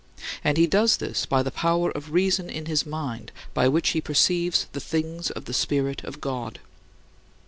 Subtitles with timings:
[0.43, 4.01] And he does this by the power of reason in his mind by which he
[4.01, 6.57] perceives "the things of the Spirit of God."